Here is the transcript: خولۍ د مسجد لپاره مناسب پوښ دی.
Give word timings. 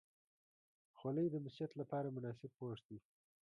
خولۍ 0.97 1.27
د 1.31 1.35
مسجد 1.45 1.71
لپاره 1.81 2.07
مناسب 2.15 2.51
پوښ 2.57 2.79
دی. 2.87 2.97